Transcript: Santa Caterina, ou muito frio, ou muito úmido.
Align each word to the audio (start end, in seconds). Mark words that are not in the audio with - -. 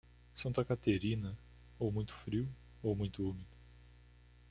Santa 0.35 0.65
Caterina, 0.65 1.37
ou 1.77 1.91
muito 1.91 2.11
frio, 2.25 2.49
ou 2.81 2.95
muito 2.95 3.21
úmido. 3.21 3.51